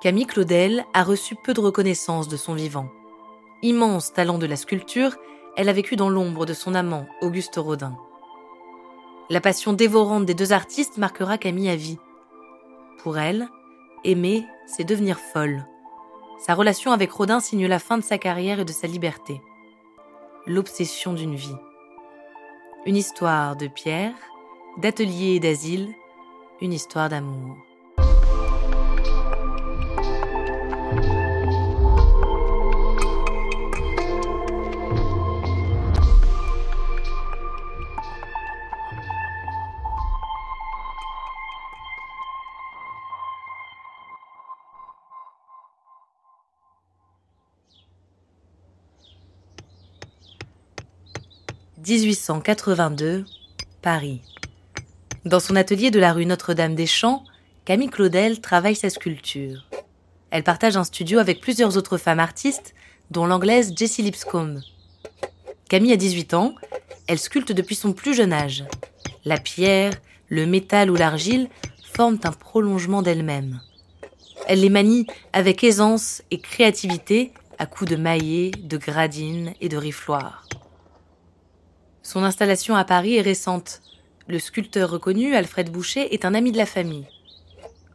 Camille 0.00 0.26
Claudel 0.26 0.84
a 0.92 1.02
reçu 1.02 1.34
peu 1.36 1.54
de 1.54 1.60
reconnaissance 1.60 2.28
de 2.28 2.36
son 2.36 2.52
vivant. 2.52 2.88
Immense 3.62 4.12
talent 4.12 4.36
de 4.36 4.44
la 4.46 4.56
sculpture, 4.56 5.16
elle 5.56 5.70
a 5.70 5.72
vécu 5.72 5.96
dans 5.96 6.10
l'ombre 6.10 6.44
de 6.44 6.52
son 6.52 6.74
amant, 6.74 7.06
Auguste 7.22 7.56
Rodin. 7.56 7.96
La 9.30 9.40
passion 9.40 9.72
dévorante 9.72 10.26
des 10.26 10.34
deux 10.34 10.52
artistes 10.52 10.98
marquera 10.98 11.38
Camille 11.38 11.70
à 11.70 11.76
vie. 11.76 11.98
Pour 13.02 13.16
elle, 13.16 13.48
aimer, 14.04 14.46
c'est 14.66 14.84
devenir 14.84 15.18
folle. 15.18 15.66
Sa 16.38 16.54
relation 16.54 16.92
avec 16.92 17.10
Rodin 17.10 17.40
signe 17.40 17.66
la 17.66 17.78
fin 17.78 17.96
de 17.96 18.04
sa 18.04 18.18
carrière 18.18 18.60
et 18.60 18.64
de 18.66 18.72
sa 18.72 18.86
liberté. 18.86 19.40
L'obsession 20.46 21.14
d'une 21.14 21.36
vie. 21.36 21.56
Une 22.84 22.96
histoire 22.96 23.56
de 23.56 23.66
pierre, 23.66 24.14
d'atelier 24.76 25.36
et 25.36 25.40
d'asile, 25.40 25.94
une 26.60 26.74
histoire 26.74 27.08
d'amour. 27.08 27.56
1882, 51.78 53.26
Paris. 53.82 54.22
Dans 55.26 55.40
son 55.40 55.56
atelier 55.56 55.90
de 55.90 56.00
la 56.00 56.14
rue 56.14 56.24
Notre-Dame-des-Champs, 56.24 57.22
Camille 57.66 57.90
Claudel 57.90 58.40
travaille 58.40 58.74
sa 58.74 58.88
sculpture. 58.88 59.66
Elle 60.30 60.42
partage 60.42 60.78
un 60.78 60.84
studio 60.84 61.18
avec 61.18 61.40
plusieurs 61.40 61.76
autres 61.76 61.98
femmes 61.98 62.20
artistes, 62.20 62.74
dont 63.10 63.26
l'anglaise 63.26 63.74
Jessie 63.76 64.02
Lipscomb. 64.02 64.60
Camille 65.68 65.92
a 65.92 65.96
18 65.96 66.32
ans, 66.32 66.54
elle 67.08 67.18
sculpte 67.18 67.52
depuis 67.52 67.74
son 67.74 67.92
plus 67.92 68.14
jeune 68.14 68.32
âge. 68.32 68.64
La 69.26 69.36
pierre, 69.36 69.92
le 70.28 70.46
métal 70.46 70.90
ou 70.90 70.96
l'argile 70.96 71.48
forment 71.92 72.20
un 72.24 72.32
prolongement 72.32 73.02
d'elle-même. 73.02 73.60
Elle 74.48 74.60
les 74.60 74.70
manie 74.70 75.06
avec 75.34 75.62
aisance 75.62 76.22
et 76.30 76.38
créativité 76.38 77.32
à 77.58 77.66
coups 77.66 77.90
de 77.90 77.96
maillets, 77.96 78.50
de 78.62 78.78
gradines 78.78 79.52
et 79.60 79.68
de 79.68 79.76
rifloirs. 79.76 80.46
Son 82.06 82.22
installation 82.22 82.76
à 82.76 82.84
Paris 82.84 83.16
est 83.16 83.20
récente. 83.20 83.82
Le 84.28 84.38
sculpteur 84.38 84.88
reconnu, 84.88 85.34
Alfred 85.34 85.72
Boucher, 85.72 86.14
est 86.14 86.24
un 86.24 86.34
ami 86.34 86.52
de 86.52 86.56
la 86.56 86.64
famille. 86.64 87.08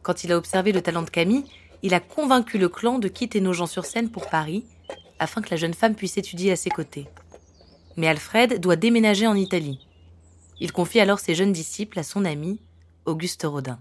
Quand 0.02 0.22
il 0.22 0.32
a 0.32 0.36
observé 0.36 0.70
le 0.70 0.82
talent 0.82 1.00
de 1.00 1.08
Camille, 1.08 1.46
il 1.82 1.94
a 1.94 2.00
convaincu 2.00 2.58
le 2.58 2.68
clan 2.68 2.98
de 2.98 3.08
quitter 3.08 3.40
Nogent-sur-Seine 3.40 4.10
pour 4.10 4.28
Paris, 4.28 4.66
afin 5.18 5.40
que 5.40 5.48
la 5.48 5.56
jeune 5.56 5.72
femme 5.72 5.94
puisse 5.94 6.18
étudier 6.18 6.52
à 6.52 6.56
ses 6.56 6.68
côtés. 6.68 7.06
Mais 7.96 8.06
Alfred 8.06 8.60
doit 8.60 8.76
déménager 8.76 9.26
en 9.26 9.34
Italie. 9.34 9.88
Il 10.60 10.72
confie 10.72 11.00
alors 11.00 11.18
ses 11.18 11.34
jeunes 11.34 11.54
disciples 11.54 11.98
à 11.98 12.02
son 12.02 12.26
ami, 12.26 12.60
Auguste 13.06 13.44
Rodin. 13.44 13.80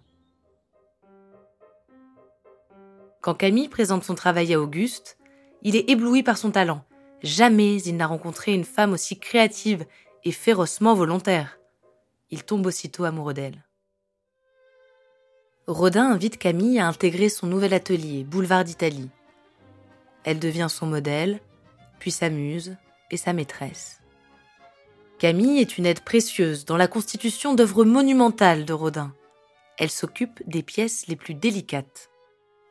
Quand 3.19 3.33
Camille 3.33 3.67
présente 3.67 4.05
son 4.05 4.15
travail 4.15 4.53
à 4.53 4.61
Auguste, 4.61 5.17
il 5.61 5.75
est 5.75 5.89
ébloui 5.89 6.23
par 6.23 6.37
son 6.37 6.51
talent. 6.51 6.85
Jamais 7.21 7.81
il 7.81 7.97
n'a 7.97 8.07
rencontré 8.07 8.53
une 8.53 8.63
femme 8.63 8.93
aussi 8.93 9.19
créative 9.19 9.85
et 10.23 10.31
férocement 10.31 10.93
volontaire. 10.93 11.59
Il 12.29 12.43
tombe 12.43 12.65
aussitôt 12.65 13.03
amoureux 13.03 13.33
d'elle. 13.33 13.65
Rodin 15.67 16.11
invite 16.11 16.37
Camille 16.37 16.79
à 16.79 16.87
intégrer 16.87 17.29
son 17.29 17.47
nouvel 17.47 17.73
atelier, 17.73 18.23
Boulevard 18.23 18.63
d'Italie. 18.63 19.09
Elle 20.23 20.39
devient 20.39 20.67
son 20.69 20.85
modèle, 20.85 21.39
puis 21.99 22.11
sa 22.11 22.29
muse 22.29 22.77
et 23.09 23.17
sa 23.17 23.33
maîtresse. 23.33 23.99
Camille 25.19 25.59
est 25.59 25.77
une 25.77 25.85
aide 25.85 26.01
précieuse 26.01 26.65
dans 26.65 26.77
la 26.77 26.87
constitution 26.87 27.53
d'œuvres 27.53 27.85
monumentales 27.85 28.65
de 28.65 28.73
Rodin. 28.73 29.13
Elle 29.77 29.91
s'occupe 29.91 30.41
des 30.47 30.63
pièces 30.63 31.07
les 31.07 31.15
plus 31.15 31.35
délicates. 31.35 32.09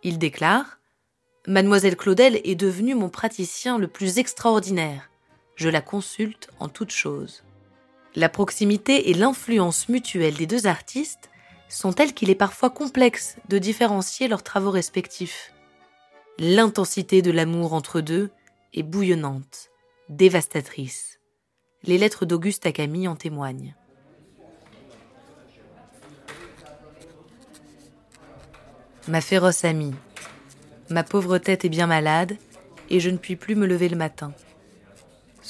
Il 0.02 0.18
déclare 0.18 0.78
Mademoiselle 1.46 1.96
Claudel 1.96 2.40
est 2.44 2.54
devenue 2.54 2.94
mon 2.94 3.08
praticien 3.08 3.78
le 3.78 3.88
plus 3.88 4.18
extraordinaire 4.18 5.09
je 5.60 5.68
la 5.68 5.82
consulte 5.82 6.48
en 6.58 6.70
toutes 6.70 6.90
choses. 6.90 7.44
La 8.14 8.30
proximité 8.30 9.10
et 9.10 9.14
l'influence 9.14 9.90
mutuelle 9.90 10.34
des 10.34 10.46
deux 10.46 10.66
artistes 10.66 11.28
sont 11.68 11.92
telles 11.92 12.14
qu'il 12.14 12.30
est 12.30 12.34
parfois 12.34 12.70
complexe 12.70 13.36
de 13.50 13.58
différencier 13.58 14.26
leurs 14.26 14.42
travaux 14.42 14.70
respectifs. 14.70 15.52
L'intensité 16.38 17.20
de 17.20 17.30
l'amour 17.30 17.74
entre 17.74 18.00
deux 18.00 18.30
est 18.72 18.82
bouillonnante, 18.82 19.68
dévastatrice. 20.08 21.20
Les 21.82 21.98
lettres 21.98 22.24
d'Auguste 22.24 22.64
à 22.64 22.72
Camille 22.72 23.06
en 23.06 23.16
témoignent. 23.16 23.76
Ma 29.08 29.20
féroce 29.20 29.66
amie, 29.66 29.94
ma 30.88 31.04
pauvre 31.04 31.36
tête 31.36 31.66
est 31.66 31.70
bien 31.70 31.86
malade 31.86 32.38
et 32.88 32.98
je 32.98 33.10
ne 33.10 33.18
puis 33.18 33.36
plus 33.36 33.56
me 33.56 33.66
lever 33.66 33.90
le 33.90 33.96
matin. 33.96 34.32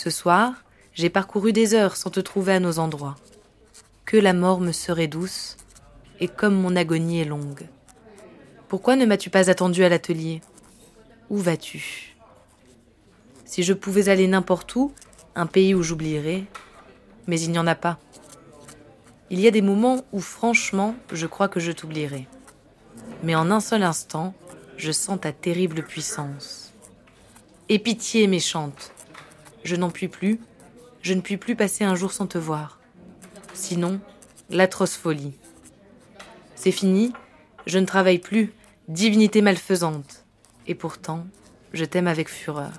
Ce 0.03 0.09
soir, 0.09 0.65
j'ai 0.95 1.11
parcouru 1.11 1.53
des 1.53 1.75
heures 1.75 1.95
sans 1.95 2.09
te 2.09 2.21
trouver 2.21 2.55
à 2.55 2.59
nos 2.59 2.79
endroits. 2.79 3.17
Que 4.07 4.17
la 4.17 4.33
mort 4.33 4.59
me 4.59 4.73
serait 4.73 5.09
douce, 5.09 5.59
et 6.21 6.27
comme 6.27 6.55
mon 6.55 6.75
agonie 6.75 7.21
est 7.21 7.27
longue. 7.27 7.69
Pourquoi 8.69 8.97
ne 8.97 9.05
m'as-tu 9.05 9.29
pas 9.29 9.51
attendu 9.51 9.85
à 9.85 9.91
l'atelier? 9.91 10.41
Où 11.29 11.37
vas-tu? 11.37 12.17
Si 13.45 13.63
je 13.63 13.75
pouvais 13.75 14.09
aller 14.09 14.27
n'importe 14.27 14.75
où, 14.75 14.91
un 15.35 15.45
pays 15.45 15.75
où 15.75 15.83
j'oublierais, 15.83 16.45
mais 17.27 17.39
il 17.39 17.51
n'y 17.51 17.59
en 17.59 17.67
a 17.67 17.75
pas. 17.75 17.99
Il 19.29 19.39
y 19.39 19.47
a 19.49 19.51
des 19.51 19.61
moments 19.61 20.03
où 20.13 20.21
franchement 20.21 20.95
je 21.13 21.27
crois 21.27 21.49
que 21.49 21.61
je 21.61 21.73
t'oublierai. 21.73 22.27
Mais 23.23 23.35
en 23.35 23.51
un 23.51 23.61
seul 23.61 23.83
instant, 23.83 24.33
je 24.79 24.93
sens 24.93 25.21
ta 25.21 25.33
terrible 25.33 25.83
puissance. 25.83 26.73
Et 27.69 27.79
pitié 27.79 28.29
méchante, 28.29 28.93
je 29.65 29.77
n'en 29.77 29.91
puis 29.91 30.09
plus, 30.09 30.41
je 31.03 31.15
ne 31.15 31.21
puis 31.21 31.37
plus 31.37 31.57
passer 31.57 31.85
un 31.85 31.95
jour 31.95 32.13
sans 32.13 32.27
te 32.27 32.39
voir. 32.39 32.79
Sinon, 33.55 34.01
l'atroce 34.51 34.97
folie. 34.97 35.33
C'est 36.55 36.73
fini, 36.73 37.13
je 37.67 37.79
ne 37.79 37.87
travaille 37.87 38.19
plus, 38.19 38.53
divinité 38.89 39.43
malfaisante. 39.43 40.25
Et 40.67 40.75
pourtant, 40.75 41.27
je 41.73 41.85
t'aime 41.85 42.07
avec 42.07 42.29
fureur. 42.29 42.73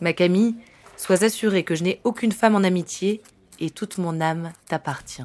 Ma 0.00 0.12
Camille, 0.12 0.54
sois 0.96 1.24
assurée 1.24 1.64
que 1.64 1.74
je 1.74 1.84
n'ai 1.84 2.00
aucune 2.04 2.32
femme 2.32 2.54
en 2.54 2.64
amitié 2.64 3.22
et 3.58 3.70
toute 3.70 3.98
mon 3.98 4.20
âme 4.20 4.52
t'appartient. 4.66 5.24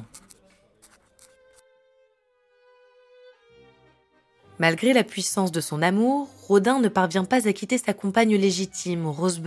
Malgré 4.58 4.94
la 4.94 5.04
puissance 5.04 5.52
de 5.52 5.60
son 5.60 5.82
amour, 5.82 6.28
Rodin 6.48 6.80
ne 6.80 6.88
parvient 6.88 7.24
pas 7.24 7.46
à 7.46 7.52
quitter 7.52 7.76
sa 7.76 7.92
compagne 7.92 8.36
légitime, 8.36 9.06
Rose 9.06 9.38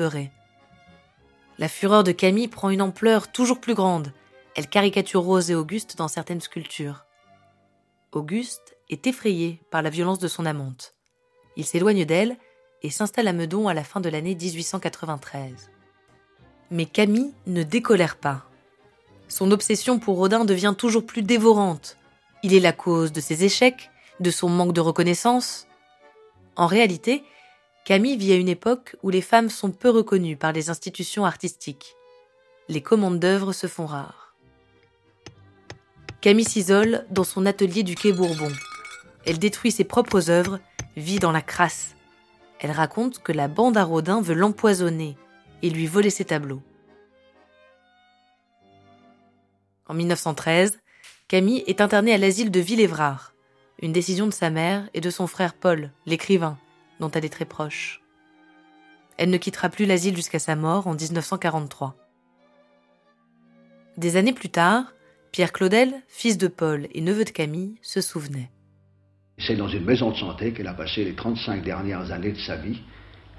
la 1.59 1.67
fureur 1.67 2.06
de 2.06 2.13
Camille 2.13 2.47
prend 2.47 2.69
une 2.69 2.81
ampleur 2.81 3.31
toujours 3.31 3.59
plus 3.59 3.73
grande. 3.73 4.13
Elle 4.56 4.67
caricature 4.67 5.21
Rose 5.21 5.51
et 5.51 5.56
Auguste 5.56 5.97
dans 5.97 6.07
certaines 6.07 6.39
sculptures. 6.39 7.06
Auguste 8.13 8.77
est 8.89 9.06
effrayé 9.06 9.61
par 9.69 9.81
la 9.81 9.89
violence 9.89 10.19
de 10.19 10.29
son 10.29 10.45
amante. 10.45 10.95
Il 11.57 11.65
s'éloigne 11.65 12.06
d'elle 12.06 12.38
et 12.81 12.89
s'installe 12.89 13.27
à 13.27 13.33
Meudon 13.33 13.67
à 13.67 13.73
la 13.73 13.83
fin 13.83 14.00
de 14.00 14.07
l'année 14.07 14.35
1893. 14.35 15.69
Mais 16.71 16.85
Camille 16.85 17.33
ne 17.45 17.63
décolère 17.63 18.15
pas. 18.15 18.45
Son 19.27 19.51
obsession 19.51 20.00
pour 20.00 20.15
Rodin 20.15 20.45
devient 20.45 20.73
toujours 20.77 21.06
plus 21.06 21.23
dévorante. 21.23 21.97
Il 22.41 22.53
est 22.53 22.61
la 22.61 22.71
cause 22.71 23.11
de 23.11 23.19
ses 23.19 23.44
échecs, 23.44 23.91
de 24.21 24.31
son 24.31 24.47
manque 24.47 24.73
de 24.73 24.81
reconnaissance. 24.81 25.67
En 26.56 26.67
réalité, 26.67 27.21
Camille 27.86 28.18
vit 28.18 28.34
à 28.34 28.36
une 28.36 28.50
époque 28.50 28.96
où 29.02 29.10
les 29.10 29.22
femmes 29.22 29.50
sont 29.50 29.72
peu 29.72 29.90
reconnues 29.90 30.38
par 30.38 30.52
les 30.52 30.70
institutions 30.70 31.26
artistiques. 31.26 31.96
les 32.68 32.81
commandes 32.81 33.20
d'œuvres 33.20 33.52
se 33.52 33.66
font 33.66 33.88
rares. 33.88 34.36
Camille 36.22 36.46
s'isole 36.46 37.06
dans 37.10 37.24
son 37.24 37.48
atelier 37.48 37.81
du 37.81 37.96
quai 37.96 38.12
Bourbon. 38.12 38.52
Elle 39.26 39.40
détruit 39.40 39.72
ses 39.72 39.86
propres 39.86 40.30
œuvres, 40.30 40.60
vit 40.96 41.18
dans 41.18 41.31
la 41.31 41.42
crasse. 41.42 41.96
Elle 42.60 42.72
raconte 42.72 43.24
que 43.24 43.31
la 43.31 43.48
bande 43.48 43.78
à 43.78 43.84
Rodin 43.84 44.22
veut 44.22 44.36
l'empoisonner 44.36 45.18
et 45.64 45.70
lui 45.70 45.88
voler 45.88 46.10
ses 46.10 46.26
tableaux. 46.26 46.62
En 49.88 49.94
1913, 49.96 50.80
Camille 51.28 51.64
est 51.68 51.81
internée 51.81 52.14
à 52.14 52.18
l'asile 52.18 52.52
de 52.52 52.60
Villévrard, 52.60 53.34
une 53.81 53.94
décision 53.94 54.28
de 54.28 54.34
sa 54.34 54.50
mère 54.50 54.90
et 54.94 55.02
de 55.02 55.10
son 55.10 55.26
frère 55.26 55.54
Paul, 55.54 55.92
l'écrivain, 56.06 56.58
dont 57.00 57.12
elle 57.12 57.25
est 57.25 57.30
très 57.30 57.46
proche. 57.46 58.01
Elle 59.18 59.30
ne 59.30 59.38
quittera 59.38 59.69
plus 59.69 59.86
l'asile 59.86 60.16
jusqu'à 60.16 60.40
sa 60.40 60.56
mort 60.56 60.88
en 60.88 60.94
1943. 60.94 61.96
Des 63.98 64.16
années 64.16 64.34
plus 64.34 64.50
tard, 64.50 64.94
Pierre 65.31 65.51
Claudel, 65.51 65.94
fils 66.07 66.38
de 66.38 66.48
Paul 66.48 66.88
et 66.94 67.01
neveu 67.01 67.25
de 67.25 67.30
Camille, 67.30 67.75
se 67.81 68.01
souvenait. 68.01 68.50
C'est 69.38 69.56
dans 69.56 69.68
une 69.68 69.86
maison 69.86 70.12
de 70.12 70.16
santé 70.18 70.54
qu'elle 70.54 70.68
a 70.68 70.74
passé 70.74 71.04
les 71.04 71.16
35 71.16 71.63
dernières 71.63 72.12
années 72.12 72.31
de 72.31 72.40
sa 72.40 72.56
vie, 72.56 72.81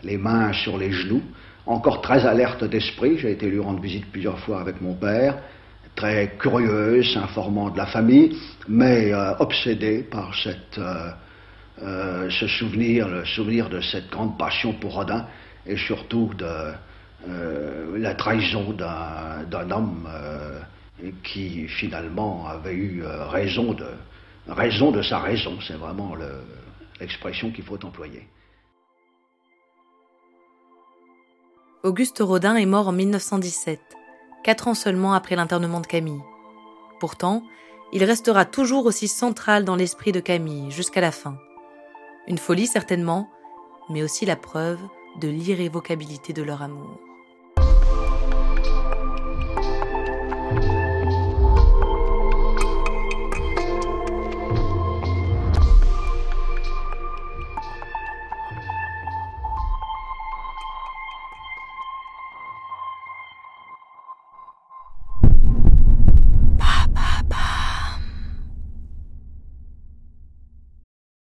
les 0.02 0.16
mains 0.16 0.52
sur 0.52 0.78
les 0.78 0.92
genoux, 0.92 1.22
encore 1.66 2.00
très 2.00 2.26
alerte 2.26 2.64
d'esprit. 2.64 3.18
J'ai 3.18 3.32
été 3.32 3.48
lui 3.48 3.58
rendre 3.58 3.80
visite 3.80 4.06
plusieurs 4.10 4.38
fois 4.40 4.60
avec 4.60 4.80
mon 4.80 4.94
père, 4.94 5.38
très 5.96 6.36
curieuse, 6.38 7.16
informant 7.16 7.70
de 7.70 7.78
la 7.78 7.86
famille, 7.86 8.36
mais 8.68 9.12
euh, 9.12 9.34
obsédée 9.38 10.02
par 10.02 10.34
cette, 10.34 10.78
euh, 10.78 11.10
euh, 11.82 12.28
ce 12.30 12.46
souvenir, 12.46 13.08
le 13.08 13.24
souvenir 13.24 13.68
de 13.68 13.80
cette 13.80 14.10
grande 14.10 14.38
passion 14.38 14.72
pour 14.74 14.94
Rodin, 14.94 15.26
et 15.66 15.76
surtout 15.76 16.32
de 16.36 16.72
la 17.98 18.14
trahison 18.14 18.72
d'un 18.72 19.70
homme 19.70 20.08
qui 21.22 21.68
finalement 21.68 22.46
avait 22.46 22.74
eu 22.74 23.02
raison 23.04 23.74
de 23.74 25.02
sa 25.02 25.18
raison, 25.18 25.58
c'est 25.60 25.74
vraiment 25.74 26.14
l'expression 26.98 27.50
qu'il 27.50 27.64
faut 27.64 27.84
employer. 27.84 28.26
Auguste 31.82 32.18
Rodin 32.20 32.56
est 32.56 32.66
mort 32.66 32.88
en 32.88 32.92
1917, 32.92 33.80
quatre 34.44 34.68
ans 34.68 34.74
seulement 34.74 35.14
après 35.14 35.34
l'internement 35.34 35.80
de 35.80 35.86
Camille. 35.86 36.20
Pourtant, 37.00 37.42
il 37.94 38.04
restera 38.04 38.44
toujours 38.44 38.84
aussi 38.84 39.08
central 39.08 39.64
dans 39.64 39.76
l'esprit 39.76 40.12
de 40.12 40.20
Camille 40.20 40.70
jusqu'à 40.70 41.00
la 41.00 41.10
fin. 41.10 41.38
Une 42.30 42.38
folie 42.38 42.68
certainement, 42.68 43.28
mais 43.88 44.04
aussi 44.04 44.24
la 44.24 44.36
preuve 44.36 44.78
de 45.20 45.26
l'irrévocabilité 45.26 46.32
de 46.32 46.44
leur 46.44 46.62
amour. 46.62 47.00